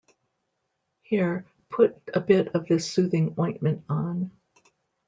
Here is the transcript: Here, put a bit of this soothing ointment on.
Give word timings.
Here, 1.03 1.45
put 1.69 1.95
a 2.11 2.21
bit 2.21 2.55
of 2.55 2.65
this 2.67 2.91
soothing 2.91 3.35
ointment 3.37 3.83
on. 3.87 4.31